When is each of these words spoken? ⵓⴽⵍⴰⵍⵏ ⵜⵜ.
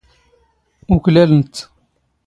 ⵓⴽⵍⴰⵍⵏ 0.93 1.31
ⵜⵜ. 1.53 1.57